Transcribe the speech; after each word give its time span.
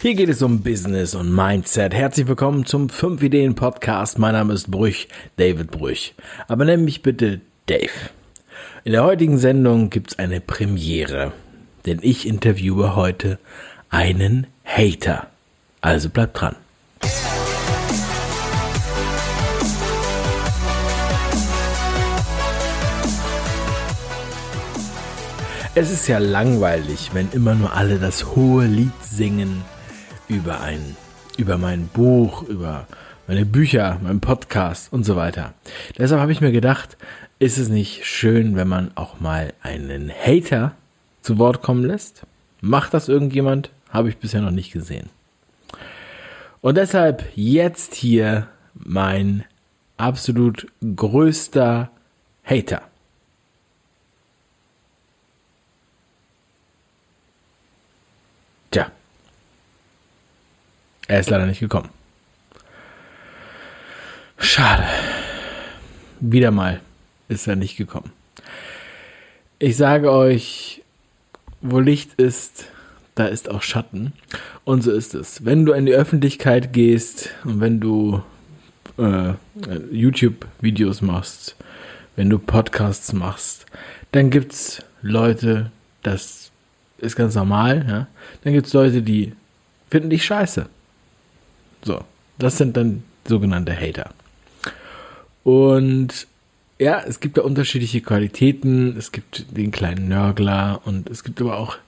Hier 0.00 0.14
geht 0.14 0.28
es 0.28 0.42
um 0.42 0.62
Business 0.62 1.16
und 1.16 1.34
Mindset. 1.34 1.92
Herzlich 1.92 2.28
willkommen 2.28 2.64
zum 2.64 2.88
5 2.88 3.20
Ideen 3.20 3.56
Podcast. 3.56 4.16
Mein 4.16 4.34
Name 4.34 4.54
ist 4.54 4.70
Brüch, 4.70 5.08
David 5.38 5.72
Brüch. 5.72 6.14
Aber 6.46 6.64
nenn 6.64 6.84
mich 6.84 7.02
bitte 7.02 7.40
Dave. 7.66 7.90
In 8.84 8.92
der 8.92 9.02
heutigen 9.02 9.38
Sendung 9.38 9.90
gibt 9.90 10.12
es 10.12 10.18
eine 10.20 10.40
Premiere, 10.40 11.32
denn 11.84 11.98
ich 12.00 12.28
interviewe 12.28 12.94
heute 12.94 13.40
einen 13.90 14.46
Hater. 14.64 15.26
Also 15.80 16.10
bleibt 16.10 16.40
dran. 16.40 16.54
Es 25.74 25.90
ist 25.90 26.06
ja 26.06 26.18
langweilig, 26.18 27.10
wenn 27.14 27.32
immer 27.32 27.56
nur 27.56 27.72
alle 27.72 27.98
das 27.98 28.36
hohe 28.36 28.66
Lied 28.66 28.92
singen 29.02 29.64
über 30.28 30.60
ein, 30.60 30.96
über 31.36 31.58
mein 31.58 31.88
Buch, 31.88 32.42
über 32.42 32.86
meine 33.26 33.44
Bücher, 33.44 33.98
meinen 34.02 34.20
Podcast 34.20 34.92
und 34.92 35.04
so 35.04 35.16
weiter. 35.16 35.54
Deshalb 35.96 36.20
habe 36.20 36.32
ich 36.32 36.40
mir 36.40 36.52
gedacht, 36.52 36.96
ist 37.38 37.58
es 37.58 37.68
nicht 37.68 38.04
schön, 38.04 38.56
wenn 38.56 38.68
man 38.68 38.90
auch 38.94 39.20
mal 39.20 39.52
einen 39.62 40.10
Hater 40.10 40.74
zu 41.22 41.38
Wort 41.38 41.62
kommen 41.62 41.84
lässt? 41.84 42.22
Macht 42.60 42.94
das 42.94 43.08
irgendjemand? 43.08 43.70
Habe 43.90 44.08
ich 44.08 44.18
bisher 44.18 44.40
noch 44.40 44.50
nicht 44.50 44.72
gesehen. 44.72 45.08
Und 46.60 46.76
deshalb 46.76 47.24
jetzt 47.34 47.94
hier 47.94 48.48
mein 48.74 49.44
absolut 49.96 50.66
größter 50.96 51.90
Hater. 52.44 52.82
Tja. 58.70 58.90
Er 61.08 61.20
ist 61.20 61.30
leider 61.30 61.46
nicht 61.46 61.60
gekommen. 61.60 61.88
Schade. 64.38 64.84
Wieder 66.20 66.50
mal 66.50 66.80
ist 67.28 67.48
er 67.48 67.56
nicht 67.56 67.76
gekommen. 67.76 68.12
Ich 69.58 69.76
sage 69.76 70.12
euch, 70.12 70.82
wo 71.60 71.80
Licht 71.80 72.14
ist, 72.14 72.66
da 73.14 73.26
ist 73.26 73.50
auch 73.50 73.62
Schatten. 73.62 74.12
Und 74.64 74.82
so 74.82 74.92
ist 74.92 75.14
es. 75.14 75.44
Wenn 75.44 75.64
du 75.64 75.72
in 75.72 75.86
die 75.86 75.92
Öffentlichkeit 75.92 76.72
gehst 76.72 77.30
und 77.44 77.60
wenn 77.60 77.80
du 77.80 78.22
äh, 78.98 79.32
YouTube-Videos 79.90 81.00
machst, 81.00 81.56
wenn 82.16 82.30
du 82.30 82.38
Podcasts 82.38 83.12
machst, 83.12 83.66
dann 84.12 84.30
gibt 84.30 84.52
es 84.52 84.84
Leute, 85.02 85.70
das 86.02 86.50
ist 86.98 87.16
ganz 87.16 87.34
normal, 87.34 87.86
ja. 87.88 88.06
Dann 88.44 88.52
gibt 88.52 88.66
es 88.66 88.72
Leute, 88.72 89.02
die 89.02 89.32
finden 89.90 90.10
dich 90.10 90.24
scheiße. 90.24 90.66
So, 91.88 92.04
das 92.38 92.58
sind 92.58 92.76
dann 92.76 93.02
sogenannte 93.26 93.74
Hater. 93.74 94.10
Und 95.42 96.26
ja, 96.78 97.00
es 97.00 97.20
gibt 97.20 97.38
da 97.38 97.40
unterschiedliche 97.40 98.02
Qualitäten. 98.02 98.94
Es 98.98 99.10
gibt 99.10 99.56
den 99.56 99.70
kleinen 99.70 100.06
Nörgler 100.06 100.82
und 100.84 101.08
es 101.08 101.24
gibt 101.24 101.40
aber 101.40 101.56
auch 101.56 101.78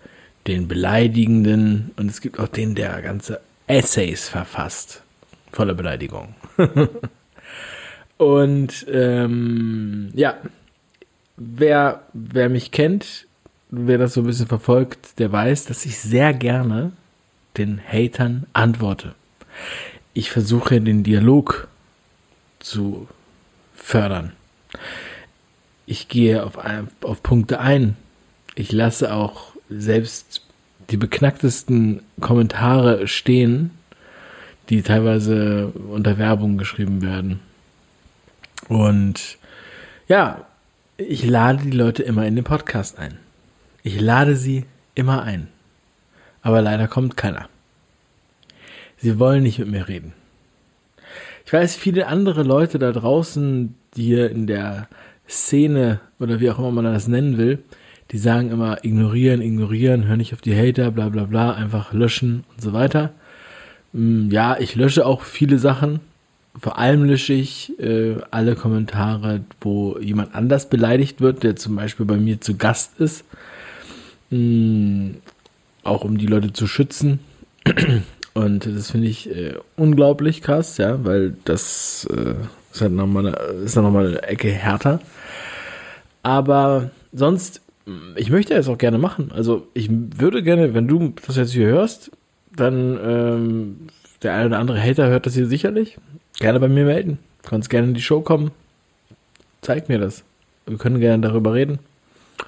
den 0.47 0.69
Beleidigenden 0.69 1.91
und 1.99 2.11
es 2.11 2.23
gibt 2.23 2.41
auch 2.41 2.49
den, 2.49 2.75
der 2.75 3.03
ganze 3.03 3.43
Essays 3.67 4.27
verfasst. 4.27 5.03
Voller 5.53 5.75
Beleidigung. 5.75 6.35
und 8.17 8.87
ähm, 8.91 10.13
ja, 10.15 10.39
wer, 11.37 12.05
wer 12.15 12.49
mich 12.49 12.71
kennt, 12.71 13.27
wer 13.69 13.99
das 13.99 14.15
so 14.15 14.23
ein 14.23 14.27
bisschen 14.27 14.47
verfolgt, 14.47 15.19
der 15.19 15.31
weiß, 15.31 15.67
dass 15.67 15.85
ich 15.85 15.99
sehr 15.99 16.33
gerne 16.33 16.93
den 17.59 17.79
Hatern 17.87 18.47
antworte. 18.55 19.15
Ich 20.13 20.31
versuche 20.31 20.81
den 20.81 21.03
Dialog 21.03 21.69
zu 22.59 23.09
fördern. 23.75 24.33
Ich 25.87 26.09
gehe 26.09 26.45
auf, 26.45 26.59
auf 27.03 27.23
Punkte 27.23 27.61
ein. 27.61 27.97
Ich 28.55 28.73
lasse 28.73 29.13
auch 29.15 29.55
selbst 29.69 30.43
die 30.91 30.97
beknacktesten 30.97 32.03
Kommentare 32.21 33.09
stehen, 33.09 33.71
die 34.69 34.83
teilweise 34.83 35.69
unter 35.69 36.19
Werbung 36.19 36.59
geschrieben 36.59 37.03
werden. 37.03 37.41
Und 38.69 39.39
ja, 40.07 40.47
ich 40.97 41.25
lade 41.25 41.65
die 41.65 41.71
Leute 41.71 42.03
immer 42.03 42.27
in 42.27 42.37
den 42.37 42.45
Podcast 42.45 42.99
ein. 42.99 43.19
Ich 43.83 44.01
lade 44.01 44.37
sie 44.37 44.65
immer 44.95 45.23
ein. 45.23 45.49
Aber 46.43 46.61
leider 46.63 46.89
kommt 46.89 47.17
keiner. 47.17 47.49
Sie 49.01 49.19
wollen 49.19 49.43
nicht 49.43 49.59
mit 49.59 49.69
mir 49.69 49.89
reden. 49.89 50.13
Ich 51.47 51.53
weiß, 51.53 51.75
viele 51.75 52.07
andere 52.07 52.43
Leute 52.43 52.79
da 52.79 52.93
draußen, 52.93 53.75
die 53.97 54.03
hier 54.05 54.31
in 54.31 54.47
der 54.47 54.89
Szene 55.29 56.01
oder 56.19 56.39
wie 56.41 56.51
auch 56.51 56.59
immer 56.59 56.71
man 56.71 56.85
das 56.85 57.09
nennen 57.09 57.39
will, 57.39 57.61
die 58.11 58.19
sagen 58.19 58.51
immer 58.51 58.85
ignorieren, 58.85 59.41
ignorieren, 59.41 60.07
hör 60.07 60.17
nicht 60.17 60.35
auf 60.35 60.43
die 60.43 60.55
Hater, 60.55 60.91
bla 60.91 61.09
bla 61.09 61.25
bla, 61.25 61.53
einfach 61.53 61.93
löschen 61.93 62.45
und 62.53 62.61
so 62.61 62.73
weiter. 62.73 63.13
Mm, 63.93 64.31
ja, 64.31 64.59
ich 64.59 64.75
lösche 64.75 65.07
auch 65.07 65.23
viele 65.23 65.59
Sachen. 65.59 66.01
Vor 66.61 66.79
allem 66.79 67.05
lösche 67.05 67.33
ich 67.33 67.79
äh, 67.81 68.17
alle 68.31 68.55
Kommentare, 68.55 69.41
wo 69.61 69.97
jemand 69.99 70.35
anders 70.35 70.69
beleidigt 70.69 71.21
wird, 71.21 71.43
der 71.43 71.57
zum 71.57 71.77
Beispiel 71.77 72.05
bei 72.05 72.17
mir 72.17 72.41
zu 72.41 72.57
Gast 72.57 73.01
ist. 73.01 73.25
Mm, 74.31 75.13
auch 75.85 76.05
um 76.05 76.19
die 76.19 76.27
Leute 76.27 76.53
zu 76.53 76.67
schützen. 76.67 77.21
Und 78.35 78.67
das 78.67 78.91
finde 78.91 79.09
ich 79.09 79.29
äh, 79.31 79.55
unglaublich 79.77 80.43
krass, 80.43 80.77
ja, 80.79 81.05
weil 81.05 81.35
das 81.45 82.07
äh, 82.11 82.35
ist 82.73 82.81
halt 82.81 82.93
nochmal 82.93 83.27
eine, 83.27 83.37
ist 83.65 83.77
dann 83.77 83.85
nochmal 83.85 84.07
eine 84.07 84.23
Ecke 84.23 84.51
härter. 84.51 85.01
Aber 86.23 86.91
sonst, 87.13 87.61
ich 88.17 88.31
möchte 88.31 88.55
es 88.55 88.69
auch 88.69 88.79
gerne 88.79 88.99
machen. 88.99 89.33
Also 89.35 89.67
ich 89.75 89.89
würde 89.91 90.43
gerne, 90.43 90.75
wenn 90.75 90.87
du 90.87 91.13
das 91.27 91.37
jetzt 91.37 91.53
hier 91.53 91.67
hörst, 91.67 92.11
dann 92.55 92.99
ähm, 93.03 93.77
der 94.23 94.35
eine 94.35 94.47
oder 94.47 94.59
andere 94.59 94.81
Hater 94.81 95.09
hört 95.09 95.27
das 95.27 95.35
hier 95.35 95.47
sicherlich. 95.47 95.99
Gerne 96.39 96.61
bei 96.61 96.69
mir 96.69 96.85
melden. 96.85 97.19
Du 97.43 97.51
kannst 97.51 97.71
gerne 97.71 97.89
in 97.89 97.95
die 97.95 98.03
Show 98.03 98.21
kommen. 98.21 98.51
Zeig 99.63 99.89
mir 99.89 99.99
das. 99.99 100.23
Wir 100.67 100.79
können 100.79 101.01
gerne 101.01 101.27
darüber 101.27 101.55
reden. 101.55 101.79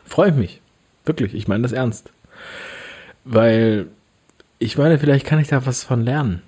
Freue 0.05 0.31
ich 0.31 0.37
mich. 0.37 0.61
Wirklich, 1.05 1.35
ich 1.35 1.49
meine 1.49 1.63
das 1.63 1.73
ernst. 1.73 2.11
Weil 3.25 3.87
ich 4.63 4.79
meine, 4.79 4.99
vielleicht 4.99 5.27
kann 5.27 5.41
ich 5.41 5.49
da 5.49 5.67
was 5.67 5.83
von 5.83 6.05
lernen. 6.05 6.41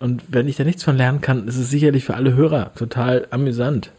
Und 0.00 0.24
wenn 0.28 0.48
ich 0.48 0.56
da 0.56 0.64
nichts 0.64 0.82
von 0.82 0.96
lernen 0.96 1.20
kann, 1.20 1.46
ist 1.46 1.56
es 1.56 1.70
sicherlich 1.70 2.04
für 2.04 2.14
alle 2.14 2.34
Hörer 2.34 2.74
total 2.74 3.28
amüsant. 3.30 3.92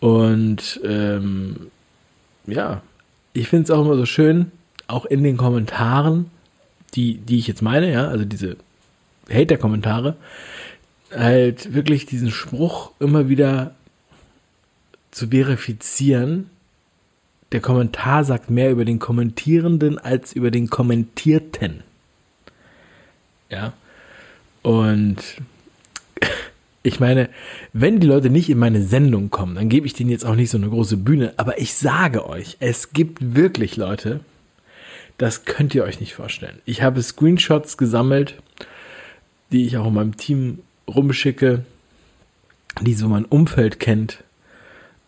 Und 0.00 0.80
ähm, 0.84 1.68
ja, 2.46 2.82
ich 3.32 3.48
finde 3.48 3.64
es 3.64 3.70
auch 3.70 3.84
immer 3.84 3.94
so 3.94 4.06
schön, 4.06 4.50
auch 4.88 5.04
in 5.04 5.22
den 5.22 5.36
Kommentaren, 5.36 6.30
die, 6.94 7.18
die 7.18 7.38
ich 7.38 7.46
jetzt 7.46 7.62
meine, 7.62 7.92
ja, 7.92 8.08
also 8.08 8.24
diese 8.24 8.56
Hater-Kommentare, 9.30 10.16
halt 11.14 11.74
wirklich 11.74 12.06
diesen 12.06 12.32
Spruch 12.32 12.90
immer 12.98 13.28
wieder 13.28 13.74
zu 15.12 15.28
verifizieren. 15.28 16.50
Der 17.52 17.60
Kommentar 17.60 18.24
sagt 18.24 18.50
mehr 18.50 18.72
über 18.72 18.84
den 18.84 18.98
Kommentierenden 18.98 19.98
als 19.98 20.32
über 20.32 20.50
den 20.50 20.68
Kommentierten. 20.68 21.84
Ja. 23.50 23.72
Und 24.62 25.16
ich 26.82 27.00
meine, 27.00 27.28
wenn 27.72 28.00
die 28.00 28.06
Leute 28.06 28.30
nicht 28.30 28.50
in 28.50 28.58
meine 28.58 28.82
Sendung 28.82 29.30
kommen, 29.30 29.54
dann 29.54 29.68
gebe 29.68 29.86
ich 29.86 29.94
denen 29.94 30.10
jetzt 30.10 30.24
auch 30.24 30.34
nicht 30.34 30.50
so 30.50 30.58
eine 30.58 30.68
große 30.68 30.96
Bühne. 30.96 31.34
Aber 31.36 31.58
ich 31.58 31.74
sage 31.74 32.26
euch, 32.28 32.56
es 32.60 32.92
gibt 32.92 33.34
wirklich 33.34 33.76
Leute, 33.76 34.20
das 35.18 35.44
könnt 35.44 35.74
ihr 35.74 35.84
euch 35.84 36.00
nicht 36.00 36.14
vorstellen. 36.14 36.60
Ich 36.64 36.82
habe 36.82 37.02
Screenshots 37.02 37.76
gesammelt, 37.76 38.36
die 39.50 39.66
ich 39.66 39.76
auch 39.76 39.86
in 39.86 39.94
meinem 39.94 40.16
Team 40.16 40.60
rumschicke, 40.86 41.64
die 42.80 42.94
so 42.94 43.08
mein 43.08 43.24
Umfeld 43.24 43.80
kennt. 43.80 44.22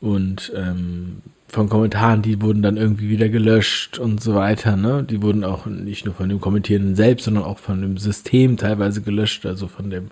Und 0.01 0.53
ähm, 0.57 1.23
von 1.51 1.69
Kommentaren, 1.69 2.23
die 2.23 2.41
wurden 2.41 2.63
dann 2.63 2.77
irgendwie 2.77 3.09
wieder 3.09 3.29
gelöscht 3.29 3.99
und 3.99 4.23
so 4.23 4.35
weiter. 4.35 4.77
Ne? 4.77 5.03
Die 5.03 5.21
wurden 5.21 5.45
auch 5.45 5.67
nicht 5.67 6.05
nur 6.05 6.15
von 6.15 6.29
dem 6.29 6.41
Kommentierenden 6.41 6.95
selbst, 6.95 7.25
sondern 7.25 7.45
auch 7.45 7.59
von 7.59 7.81
dem 7.81 7.99
System 7.99 8.57
teilweise 8.57 9.03
gelöscht, 9.03 9.47
also 9.47 9.67
von 9.67 9.91
dem 9.91 10.11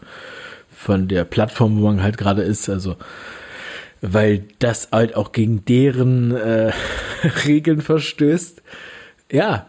von 0.70 1.08
der 1.08 1.24
Plattform, 1.24 1.78
wo 1.80 1.86
man 1.86 2.02
halt 2.02 2.18
gerade 2.18 2.42
ist. 2.42 2.68
Also 2.68 2.96
weil 4.00 4.44
das 4.58 4.88
halt 4.92 5.16
auch 5.16 5.32
gegen 5.32 5.64
deren 5.64 6.34
äh, 6.34 6.72
Regeln 7.46 7.80
verstößt. 7.80 8.62
Ja, 9.30 9.66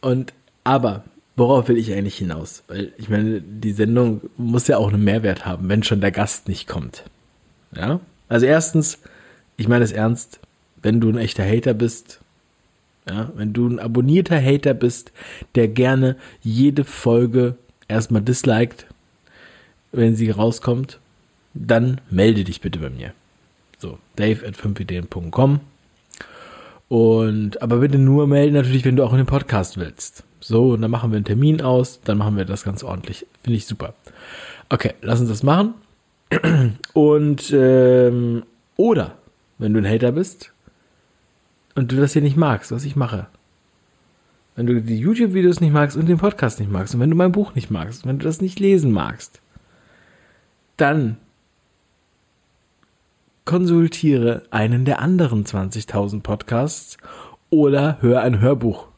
und 0.00 0.32
aber 0.64 1.04
worauf 1.36 1.68
will 1.68 1.78
ich 1.78 1.92
eigentlich 1.92 2.18
hinaus? 2.18 2.62
Weil 2.68 2.92
ich 2.98 3.08
meine, 3.08 3.40
die 3.40 3.72
Sendung 3.72 4.22
muss 4.36 4.66
ja 4.66 4.76
auch 4.76 4.92
einen 4.92 5.04
Mehrwert 5.04 5.46
haben, 5.46 5.68
wenn 5.68 5.82
schon 5.82 6.00
der 6.00 6.10
Gast 6.10 6.48
nicht 6.48 6.66
kommt. 6.68 7.04
Ja, 7.74 8.00
also 8.28 8.46
erstens, 8.46 8.98
ich 9.56 9.68
meine 9.68 9.84
es 9.84 9.92
ernst, 9.92 10.40
wenn 10.82 11.00
du 11.00 11.08
ein 11.08 11.18
echter 11.18 11.44
Hater 11.44 11.74
bist, 11.74 12.20
ja, 13.08 13.30
wenn 13.34 13.52
du 13.52 13.66
ein 13.66 13.78
abonnierter 13.78 14.40
Hater 14.40 14.74
bist, 14.74 15.12
der 15.54 15.68
gerne 15.68 16.16
jede 16.42 16.84
Folge 16.84 17.56
erstmal 17.88 18.22
disliked, 18.22 18.86
wenn 19.92 20.14
sie 20.14 20.30
rauskommt, 20.30 20.98
dann 21.54 22.00
melde 22.10 22.44
dich 22.44 22.60
bitte 22.60 22.78
bei 22.78 22.90
mir. 22.90 23.12
So, 23.78 23.98
dave 24.16 24.46
at 24.46 24.54
5ideen.com. 24.54 25.60
Und, 26.88 27.62
aber 27.62 27.78
bitte 27.78 27.98
nur 27.98 28.26
melden 28.26 28.54
natürlich, 28.54 28.84
wenn 28.84 28.96
du 28.96 29.04
auch 29.04 29.12
in 29.12 29.18
den 29.18 29.26
Podcast 29.26 29.76
willst. 29.78 30.24
So, 30.40 30.70
und 30.70 30.82
dann 30.82 30.90
machen 30.90 31.10
wir 31.10 31.16
einen 31.16 31.24
Termin 31.24 31.60
aus, 31.60 32.00
dann 32.04 32.18
machen 32.18 32.36
wir 32.36 32.44
das 32.44 32.64
ganz 32.64 32.82
ordentlich. 32.82 33.26
Finde 33.42 33.56
ich 33.56 33.66
super. 33.66 33.94
Okay, 34.68 34.94
lass 35.02 35.20
uns 35.20 35.28
das 35.28 35.42
machen. 35.42 35.74
Und, 36.92 37.52
ähm, 37.52 38.44
oder, 38.76 39.16
wenn 39.58 39.74
du 39.74 39.80
ein 39.80 39.88
Hater 39.88 40.12
bist 40.12 40.52
und 41.80 41.90
du 41.90 41.96
das 41.96 42.12
hier 42.12 42.20
nicht 42.20 42.36
magst, 42.36 42.72
was 42.72 42.84
ich 42.84 42.94
mache, 42.94 43.26
wenn 44.54 44.66
du 44.66 44.82
die 44.82 44.98
YouTube-Videos 44.98 45.62
nicht 45.62 45.72
magst 45.72 45.96
und 45.96 46.10
den 46.10 46.18
Podcast 46.18 46.60
nicht 46.60 46.70
magst 46.70 46.94
und 46.94 47.00
wenn 47.00 47.08
du 47.08 47.16
mein 47.16 47.32
Buch 47.32 47.54
nicht 47.54 47.70
magst, 47.70 48.06
wenn 48.06 48.18
du 48.18 48.24
das 48.24 48.42
nicht 48.42 48.60
lesen 48.60 48.92
magst, 48.92 49.40
dann 50.76 51.16
konsultiere 53.46 54.42
einen 54.50 54.84
der 54.84 55.00
anderen 55.00 55.46
20.000 55.46 56.20
Podcasts 56.20 56.98
oder 57.48 57.96
hör 58.02 58.20
ein 58.20 58.40
Hörbuch. 58.40 58.88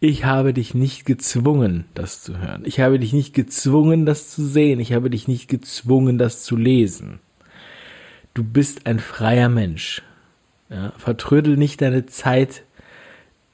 Ich 0.00 0.24
habe 0.24 0.54
dich 0.54 0.72
nicht 0.72 1.04
gezwungen, 1.04 1.84
das 1.92 2.22
zu 2.22 2.38
hören. 2.38 2.62
Ich 2.64 2.80
habe 2.80 2.98
dich 2.98 3.12
nicht 3.12 3.34
gezwungen, 3.34 4.06
das 4.06 4.30
zu 4.30 4.46
sehen. 4.46 4.80
Ich 4.80 4.94
habe 4.94 5.10
dich 5.10 5.28
nicht 5.28 5.46
gezwungen, 5.46 6.16
das 6.16 6.42
zu 6.42 6.56
lesen. 6.56 7.20
Du 8.32 8.42
bist 8.42 8.86
ein 8.86 8.98
freier 8.98 9.50
Mensch. 9.50 10.02
Ja, 10.72 10.92
vertrödel 10.96 11.56
nicht 11.58 11.82
deine 11.82 12.06
Zeit 12.06 12.62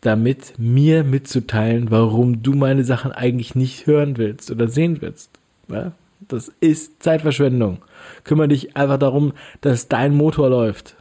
damit, 0.02 0.54
mir 0.56 1.02
mitzuteilen, 1.02 1.90
warum 1.90 2.42
du 2.42 2.52
meine 2.52 2.84
Sachen 2.84 3.10
eigentlich 3.10 3.56
nicht 3.56 3.86
hören 3.86 4.16
willst 4.16 4.52
oder 4.52 4.68
sehen 4.68 5.02
willst. 5.02 5.30
Ja, 5.66 5.92
das 6.20 6.52
ist 6.60 7.02
Zeitverschwendung. 7.02 7.78
Kümmere 8.22 8.48
dich 8.48 8.76
einfach 8.76 8.98
darum, 8.98 9.32
dass 9.60 9.88
dein 9.88 10.14
Motor 10.14 10.48
läuft. 10.50 10.94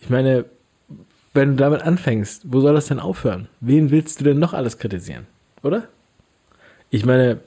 Ich 0.00 0.08
meine, 0.08 0.46
wenn 1.34 1.50
du 1.50 1.56
damit 1.56 1.82
anfängst, 1.82 2.44
wo 2.46 2.60
soll 2.60 2.74
das 2.74 2.86
denn 2.86 2.98
aufhören? 2.98 3.48
Wen 3.60 3.90
willst 3.90 4.20
du 4.20 4.24
denn 4.24 4.38
noch 4.38 4.54
alles 4.54 4.78
kritisieren? 4.78 5.26
Oder? 5.62 5.88
Ich 6.90 7.04
meine, 7.04 7.40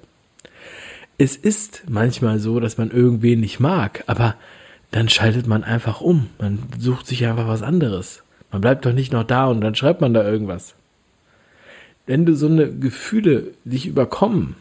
es 1.18 1.36
ist 1.36 1.84
manchmal 1.90 2.40
so, 2.40 2.60
dass 2.60 2.78
man 2.78 2.92
irgendwen 2.92 3.40
nicht 3.40 3.60
mag, 3.60 4.04
aber 4.06 4.36
dann 4.96 5.10
schaltet 5.10 5.46
man 5.46 5.66
einfach 5.66 6.00
um. 6.00 6.30
Man 6.40 6.70
sucht 6.80 7.06
sich 7.06 7.26
einfach 7.26 7.50
was 7.50 7.62
anderes. 7.62 8.24
Man 8.50 8.62
bleibt 8.62 8.86
doch 8.86 8.94
nicht 8.94 9.12
noch 9.12 9.26
da 9.26 9.48
und 9.48 9.60
dann 9.60 9.76
schreibt 9.76 10.00
man 10.00 10.14
da 10.14 10.24
irgendwas. 10.24 10.74
Wenn 12.06 12.26
du 12.26 12.34
so 12.34 12.48
eine 12.48 12.72
Gefühle 12.72 13.48
dich 13.66 13.88
überkommen, 13.88 14.56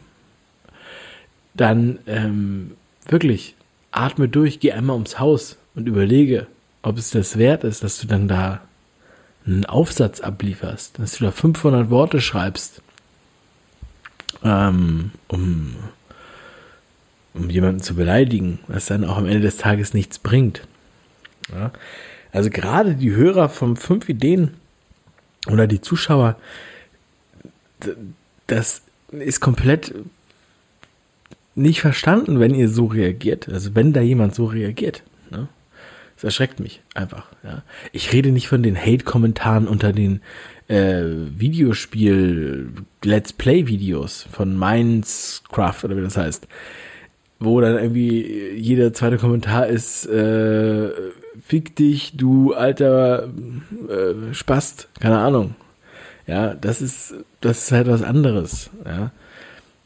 dann 1.55 2.01
ähm, 2.09 2.73
wirklich 3.07 3.55
atme 3.93 4.29
durch, 4.29 4.59
geh 4.59 4.73
einmal 4.73 4.95
ums 4.95 5.21
Haus 5.21 5.57
und 5.77 5.87
überlege, 5.87 6.49
ob 6.83 6.99
es 6.99 7.11
das 7.11 7.39
wert 7.39 7.63
ist, 7.63 7.85
dass 7.85 8.01
du 8.01 8.09
dann 8.09 8.27
da 8.27 8.61
einen 9.47 9.67
Aufsatz 9.67 10.21
ablieferst, 10.21 10.99
dass 10.99 11.19
du 11.19 11.27
da 11.27 11.31
500 11.31 11.91
Worte 11.91 12.21
schreibst, 12.21 12.83
ähm, 14.43 15.13
um, 15.29 15.77
um 17.35 17.51
jemanden 17.51 17.83
zu 17.83 17.95
beleidigen, 17.95 18.61
was 18.69 18.87
dann 18.87 19.05
auch 19.05 19.19
am 19.19 19.27
Ende 19.27 19.41
des 19.41 19.57
Tages 19.57 19.93
nichts 19.93 20.19
bringt. 20.19 20.63
Ja? 21.53 21.73
Also 22.33 22.51
gerade 22.51 22.95
die 22.95 23.15
Hörer 23.15 23.49
von 23.49 23.77
fünf 23.77 24.09
Ideen 24.09 24.55
oder 25.49 25.67
die 25.67 25.81
Zuschauer, 25.81 26.37
das 28.47 28.83
ist 29.11 29.41
komplett 29.41 29.95
nicht 31.55 31.81
verstanden, 31.81 32.41
wenn 32.41 32.55
ihr 32.55 32.69
so 32.69 32.87
reagiert. 32.87 33.49
Also 33.49 33.75
wenn 33.75 33.93
da 33.93 34.01
jemand 34.01 34.35
so 34.35 34.47
reagiert. 34.47 35.03
Ne? 35.31 35.49
Das 36.17 36.25
erschreckt 36.25 36.61
mich 36.61 36.81
einfach. 36.95 37.27
Ja. 37.43 37.63
Ich 37.93 38.13
rede 38.13 38.31
nicht 38.31 38.49
von 38.49 38.63
den 38.63 38.77
Hate-Kommentaren 38.77 39.69
unter 39.69 39.93
den 39.93 40.21
äh, 40.69 41.03
Videospiel-Let's 41.37 43.35
Play-Videos 43.35 44.27
von 44.33 44.59
Minecraft 44.59 45.85
oder 45.85 45.97
wie 45.97 46.03
das 46.03 46.17
heißt. 46.17 46.49
Wo 47.45 47.61
dann 47.61 47.77
irgendwie 47.77 48.51
jeder 48.57 48.93
zweite 48.93 49.19
Kommentar 49.19 49.67
ist, 49.67 50.07
äh, 50.07 50.91
fick 51.47 51.77
dich, 51.77 52.17
du 52.17 52.55
alter 52.55 53.29
äh, 53.89 54.35
Spast, 54.35 54.89
keine 55.01 55.19
Ahnung. 55.19 55.55
Ja, 56.27 56.55
das 56.55 56.81
ist, 56.81 57.15
das 57.41 57.65
ist 57.65 57.73
halt 57.73 57.87
was 57.87 58.03
anderes. 58.03 58.71
Ja. 58.85 59.13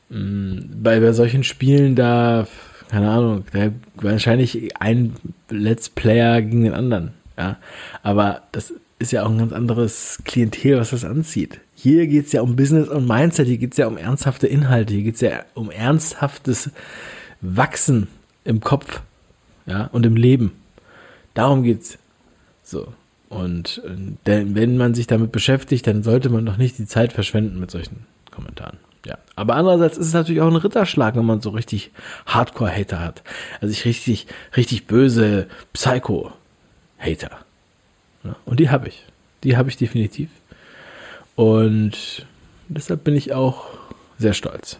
Mm, 0.09 0.83
bei, 0.83 1.01
bei 1.01 1.13
solchen 1.13 1.45
Spielen 1.45 1.97
da, 1.97 2.47
keine 2.89 3.11
Ahnung, 3.11 3.45
da 3.53 3.71
wahrscheinlich 3.97 4.77
ein 4.81 5.15
Let's 5.51 5.89
Player 5.89 6.41
gegen 6.43 6.65
den 6.65 6.75
anderen. 6.75 7.13
Ja, 7.37 7.59
aber 8.03 8.43
das 8.53 8.73
ist 8.99 9.13
ja 9.13 9.25
auch 9.25 9.31
ein 9.31 9.39
ganz 9.39 9.53
anderes 9.53 10.19
Klientel, 10.25 10.79
was 10.79 10.91
das 10.91 11.05
anzieht. 11.05 11.61
Hier 11.75 12.09
geht's 12.09 12.33
ja 12.33 12.43
um 12.43 12.57
Business 12.57 12.89
und 12.89 13.07
Mindset, 13.07 13.47
hier 13.47 13.59
geht's 13.59 13.77
ja 13.77 13.87
um 13.87 13.97
ernsthafte 13.97 14.49
Inhalte, 14.49 14.95
hier 14.95 15.05
geht's 15.05 15.21
ja 15.21 15.45
um 15.55 15.71
ernsthaftes 15.71 16.71
Wachsen 17.41 18.09
im 18.45 18.61
Kopf 18.61 19.01
ja, 19.67 19.89
und 19.93 20.07
im 20.07 20.17
Leben. 20.17 20.53
Darum 21.35 21.63
geht's. 21.63 21.99
So. 22.65 22.93
Und 23.29 23.83
äh, 23.85 23.91
denn, 24.27 24.55
wenn 24.55 24.77
man 24.77 24.95
sich 24.95 25.07
damit 25.07 25.33
beschäftigt, 25.33 25.87
dann 25.87 26.03
sollte 26.03 26.31
man 26.31 26.47
doch 26.47 26.57
nicht 26.57 26.79
die 26.79 26.87
Zeit 26.87 27.13
verschwenden 27.13 27.61
mit 27.61 27.71
solchen 27.71 28.07
Kommentaren. 28.31 28.79
Ja, 29.07 29.19
aber 29.37 29.55
andererseits 29.55 29.97
ist 29.97 30.09
es 30.09 30.13
natürlich 30.13 30.41
auch 30.43 30.49
ein 30.49 30.57
Ritterschlag, 30.57 31.15
wenn 31.17 31.25
man 31.25 31.41
so 31.41 31.51
richtig 31.51 31.93
Hardcore-Hater 32.27 33.01
hat. 33.01 33.23
Also 33.61 33.73
ich 33.73 33.85
richtig, 33.85 34.27
richtig 34.57 34.87
böse 34.87 35.47
Psycho-Hater. 35.73 37.31
Ja, 38.25 38.37
und 38.45 38.61
die 38.61 38.71
habe 38.71 38.89
ich. 38.89 39.05
Die 39.45 39.57
habe 39.57 39.69
ich 39.69 39.77
definitiv. 39.77 40.31
Und 41.37 42.27
deshalb 42.69 43.05
bin 43.05 43.15
ich 43.15 43.33
auch 43.33 43.67
sehr 44.19 44.35
stolz. 44.35 44.79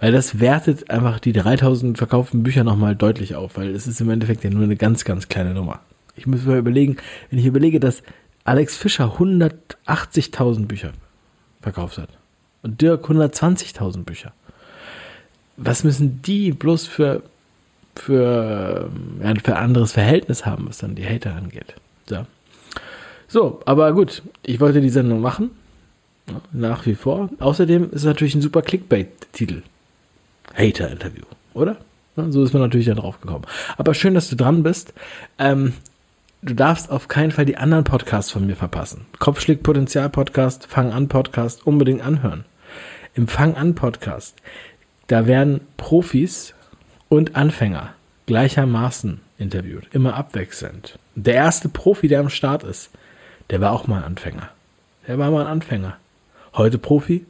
Weil 0.00 0.12
das 0.12 0.40
wertet 0.40 0.90
einfach 0.90 1.20
die 1.20 1.32
3000 1.32 1.98
verkauften 1.98 2.42
Bücher 2.42 2.64
nochmal 2.64 2.96
deutlich 2.96 3.34
auf, 3.34 3.56
weil 3.56 3.74
es 3.74 3.86
ist 3.86 4.00
im 4.00 4.08
Endeffekt 4.08 4.42
ja 4.42 4.50
nur 4.50 4.64
eine 4.64 4.76
ganz, 4.76 5.04
ganz 5.04 5.28
kleine 5.28 5.52
Nummer. 5.52 5.80
Ich 6.16 6.26
muss 6.26 6.44
mir 6.44 6.56
überlegen, 6.56 6.96
wenn 7.28 7.38
ich 7.38 7.44
überlege, 7.44 7.80
dass 7.80 8.02
Alex 8.44 8.76
Fischer 8.76 9.18
180.000 9.18 10.66
Bücher 10.66 10.92
verkauft 11.60 11.98
hat 11.98 12.08
und 12.62 12.80
Dirk 12.80 13.08
120.000 13.08 14.04
Bücher. 14.04 14.32
Was 15.58 15.84
müssen 15.84 16.22
die 16.22 16.52
bloß 16.52 16.86
für, 16.86 17.22
für, 17.94 18.90
ja, 19.22 19.34
für 19.44 19.56
anderes 19.56 19.92
Verhältnis 19.92 20.46
haben, 20.46 20.66
was 20.68 20.78
dann 20.78 20.94
die 20.94 21.06
Hater 21.06 21.34
angeht? 21.34 21.74
So. 22.06 22.26
so, 23.28 23.60
aber 23.66 23.92
gut, 23.92 24.22
ich 24.42 24.60
wollte 24.60 24.80
die 24.80 24.88
Sendung 24.88 25.20
machen. 25.20 25.50
Nach 26.52 26.86
wie 26.86 26.94
vor. 26.94 27.28
Außerdem 27.40 27.84
ist 27.90 27.96
es 27.96 28.04
natürlich 28.04 28.34
ein 28.34 28.42
super 28.42 28.62
Clickbait-Titel. 28.62 29.62
Hater-Interview, 30.54 31.24
oder? 31.54 31.76
So 32.16 32.42
ist 32.42 32.52
man 32.52 32.62
natürlich 32.62 32.86
da 32.86 32.94
drauf 32.94 33.20
gekommen. 33.20 33.44
Aber 33.76 33.94
schön, 33.94 34.14
dass 34.14 34.28
du 34.28 34.36
dran 34.36 34.62
bist. 34.62 34.92
Ähm, 35.38 35.74
du 36.42 36.54
darfst 36.54 36.90
auf 36.90 37.08
keinen 37.08 37.30
Fall 37.30 37.46
die 37.46 37.56
anderen 37.56 37.84
Podcasts 37.84 38.30
von 38.30 38.46
mir 38.46 38.56
verpassen. 38.56 39.06
Kopfschläg 39.18 39.62
Potenzial 39.62 40.10
Podcast, 40.10 40.66
Fang 40.66 40.92
an 40.92 41.08
Podcast, 41.08 41.66
unbedingt 41.66 42.02
anhören. 42.02 42.44
Im 43.14 43.28
Fang 43.28 43.54
an 43.54 43.74
Podcast, 43.74 44.36
da 45.06 45.26
werden 45.26 45.62
Profis 45.76 46.54
und 47.08 47.36
Anfänger 47.36 47.94
gleichermaßen 48.26 49.20
interviewt, 49.38 49.88
immer 49.92 50.14
abwechselnd. 50.14 50.98
Der 51.16 51.34
erste 51.34 51.68
Profi, 51.68 52.06
der 52.06 52.20
am 52.20 52.28
Start 52.28 52.62
ist, 52.62 52.90
der 53.50 53.60
war 53.60 53.72
auch 53.72 53.88
mal 53.88 54.04
Anfänger. 54.04 54.50
Der 55.08 55.18
war 55.18 55.30
mal 55.30 55.46
ein 55.46 55.52
Anfänger. 55.52 55.96
Heute 56.54 56.78
Profi, 56.78 57.24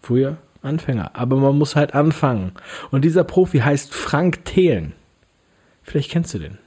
früher 0.00 0.38
Anfänger. 0.62 1.10
Aber 1.14 1.36
man 1.36 1.58
muss 1.58 1.76
halt 1.76 1.94
anfangen. 1.94 2.52
Und 2.90 3.04
dieser 3.04 3.24
Profi 3.24 3.58
heißt 3.58 3.94
Frank 3.94 4.44
Thelen. 4.44 4.92
Vielleicht 5.82 6.10
kennst 6.10 6.34
du 6.34 6.38
den. 6.38 6.58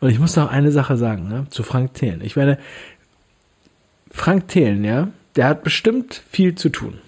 Und 0.00 0.10
ich 0.10 0.18
muss 0.18 0.36
noch 0.36 0.50
eine 0.50 0.72
Sache 0.72 0.96
sagen, 0.96 1.28
ne, 1.28 1.46
zu 1.50 1.62
Frank 1.62 1.94
Thelen. 1.94 2.22
Ich 2.22 2.36
meine, 2.36 2.58
Frank 4.10 4.48
Thelen, 4.48 4.84
ja, 4.84 5.08
der 5.34 5.48
hat 5.48 5.62
bestimmt 5.62 6.22
viel 6.30 6.54
zu 6.54 6.70
tun. 6.70 6.98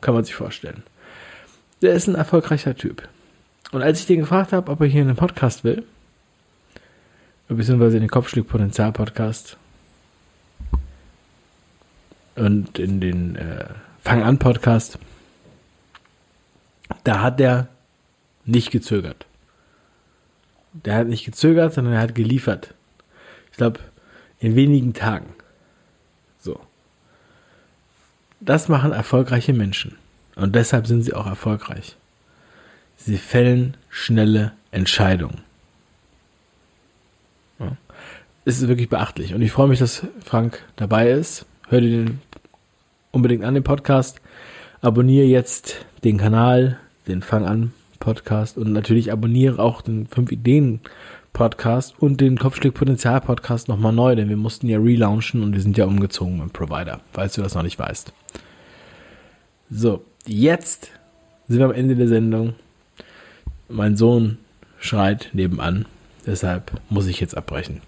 Kann 0.00 0.14
man 0.14 0.24
sich 0.24 0.34
vorstellen. 0.34 0.82
Der 1.80 1.94
ist 1.94 2.08
ein 2.08 2.14
erfolgreicher 2.14 2.76
Typ. 2.76 3.08
Und 3.70 3.82
als 3.82 4.00
ich 4.00 4.06
den 4.06 4.20
gefragt 4.20 4.52
habe, 4.52 4.70
ob 4.70 4.80
er 4.80 4.86
hier 4.86 5.02
in 5.02 5.08
den 5.08 5.16
Podcast 5.16 5.64
will, 5.64 5.84
beziehungsweise 7.48 7.96
in 7.96 8.02
den 8.02 8.10
Kopfschläg 8.10 8.48
Potenzial 8.48 8.92
Podcast 8.92 9.56
und 12.34 12.78
in 12.78 13.00
den 13.00 13.36
äh, 13.36 13.66
Fang 14.02 14.22
an 14.22 14.38
Podcast, 14.38 14.98
da 17.04 17.20
hat 17.20 17.40
der 17.40 17.68
nicht 18.44 18.70
gezögert. 18.70 19.26
Der 20.72 20.96
hat 20.96 21.06
nicht 21.06 21.24
gezögert, 21.24 21.74
sondern 21.74 21.94
er 21.94 22.00
hat 22.00 22.14
geliefert. 22.14 22.74
Ich 23.50 23.56
glaube, 23.58 23.80
in 24.38 24.56
wenigen 24.56 24.94
Tagen. 24.94 25.34
So. 26.40 26.60
Das 28.40 28.68
machen 28.68 28.92
erfolgreiche 28.92 29.52
Menschen. 29.52 29.96
Und 30.34 30.54
deshalb 30.54 30.86
sind 30.86 31.02
sie 31.02 31.14
auch 31.14 31.26
erfolgreich. 31.26 31.96
Sie 32.96 33.18
fällen 33.18 33.76
schnelle 33.90 34.52
Entscheidungen. 34.70 35.42
Es 38.44 38.60
ist 38.60 38.68
wirklich 38.68 38.88
beachtlich. 38.88 39.34
Und 39.34 39.42
ich 39.42 39.52
freue 39.52 39.68
mich, 39.68 39.78
dass 39.78 40.04
Frank 40.24 40.64
dabei 40.76 41.10
ist. 41.10 41.46
Hör 41.68 41.80
dir 41.80 41.90
den 41.90 42.20
unbedingt 43.12 43.44
an, 43.44 43.54
den 43.54 43.62
Podcast. 43.62 44.20
Abonniere 44.84 45.26
jetzt 45.26 45.86
den 46.02 46.18
Kanal, 46.18 46.76
den 47.06 47.22
Fang 47.22 47.46
an 47.46 47.72
Podcast 48.00 48.58
und 48.58 48.72
natürlich 48.72 49.12
abonniere 49.12 49.62
auch 49.62 49.80
den 49.80 50.08
5 50.08 50.32
Ideen 50.32 50.80
Podcast 51.32 51.94
und 52.00 52.20
den 52.20 52.36
Kopfstück 52.36 52.74
Potenzial 52.74 53.20
Podcast 53.20 53.68
nochmal 53.68 53.92
neu, 53.92 54.16
denn 54.16 54.28
wir 54.28 54.36
mussten 54.36 54.66
ja 54.66 54.80
relaunchen 54.80 55.44
und 55.44 55.52
wir 55.52 55.60
sind 55.60 55.78
ja 55.78 55.84
umgezogen 55.84 56.42
mit 56.42 56.52
Provider, 56.52 56.98
falls 57.12 57.34
du 57.34 57.42
das 57.42 57.54
noch 57.54 57.62
nicht 57.62 57.78
weißt. 57.78 58.12
So, 59.70 60.02
jetzt 60.26 60.90
sind 61.46 61.60
wir 61.60 61.66
am 61.66 61.72
Ende 61.72 61.94
der 61.94 62.08
Sendung. 62.08 62.54
Mein 63.68 63.96
Sohn 63.96 64.38
schreit 64.80 65.30
nebenan, 65.32 65.86
deshalb 66.26 66.72
muss 66.90 67.06
ich 67.06 67.20
jetzt 67.20 67.36
abbrechen. 67.36 67.82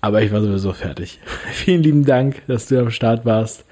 Aber 0.00 0.22
ich 0.22 0.32
war 0.32 0.42
sowieso 0.42 0.72
fertig. 0.72 1.20
Vielen 1.52 1.84
lieben 1.84 2.04
Dank, 2.04 2.42
dass 2.48 2.66
du 2.66 2.80
am 2.80 2.90
Start 2.90 3.24
warst 3.24 3.64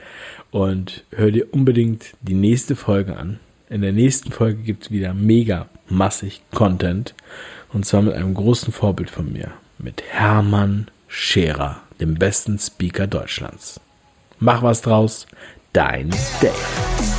und 0.51 1.05
hör 1.11 1.31
dir 1.31 1.53
unbedingt 1.53 2.15
die 2.23 2.35
nächste 2.35 2.77
Folge 2.77 3.17
an. 3.17 3.39
In 3.69 3.83
der 3.83 3.93
nächsten 3.93 4.33
Folge 4.33 4.63
gibt 4.63 4.85
es 4.85 4.91
wieder 4.91 5.15
mega 5.15 5.69
massig 5.89 6.43
Content. 6.53 7.15
Und 7.73 7.87
zwar 7.87 8.03
mit 8.03 8.15
einem 8.15 8.35
großen 8.35 8.73
Vorbild 8.73 9.11
von 9.11 9.33
mir. 9.33 9.53
Mit 9.79 10.03
Hermann 10.09 10.89
Scherer, 11.07 11.81
dem 12.01 12.15
besten 12.15 12.59
Speaker 12.59 13.07
Deutschlands. 13.07 13.81
Mach 14.39 14.63
was 14.63 14.83
draus. 14.83 15.27
Dein 15.73 16.11
Dave. 16.41 17.10